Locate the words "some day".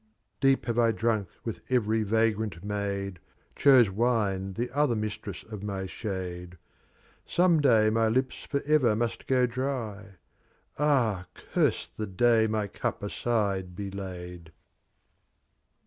7.23-7.87